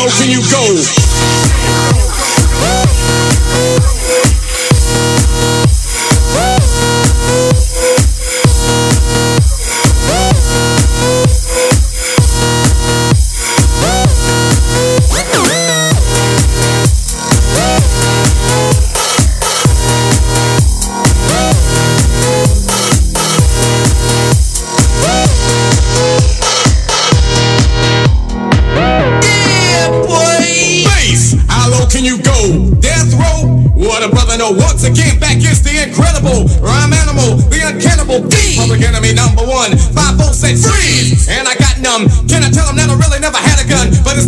[0.00, 2.09] follow can you go.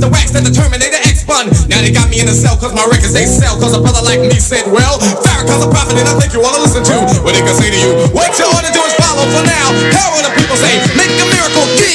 [0.03, 1.47] the wax that the Terminator X spun.
[1.71, 3.55] Now they got me in a cell cause my records they sell.
[3.55, 6.59] Cause a brother like me said, well, Farrakhan's a prophet and I think you wanna
[6.59, 8.11] listen to what they can say to you.
[8.11, 9.67] What you ought to do is follow for now.
[9.95, 11.95] Power the people say, make a miracle, key.